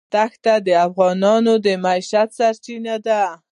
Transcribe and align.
دښتې 0.13 0.55
د 0.67 0.69
افغانانو 0.87 1.53
د 1.65 1.67
معیشت 1.83 2.29
سرچینه 2.37 2.95
ده. 3.05 3.21